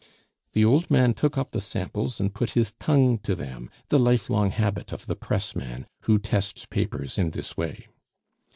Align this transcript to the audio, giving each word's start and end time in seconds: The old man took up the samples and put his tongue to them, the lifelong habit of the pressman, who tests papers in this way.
The 0.53 0.65
old 0.65 0.89
man 0.89 1.13
took 1.13 1.37
up 1.37 1.51
the 1.51 1.61
samples 1.61 2.19
and 2.19 2.33
put 2.33 2.49
his 2.57 2.73
tongue 2.79 3.19
to 3.19 3.35
them, 3.35 3.69
the 3.89 3.99
lifelong 3.99 4.49
habit 4.49 4.91
of 4.91 5.05
the 5.05 5.15
pressman, 5.15 5.85
who 6.05 6.17
tests 6.17 6.65
papers 6.65 7.19
in 7.19 7.29
this 7.29 7.55
way. 7.55 7.85